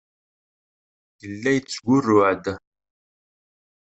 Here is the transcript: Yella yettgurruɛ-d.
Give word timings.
Yella 1.21 1.51
yettgurruɛ-d. 1.55 2.45